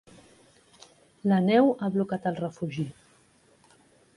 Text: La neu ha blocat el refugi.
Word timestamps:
La 1.31 1.37
neu 1.49 1.69
ha 1.87 1.91
blocat 1.99 2.25
el 2.31 2.41
refugi. 2.43 2.87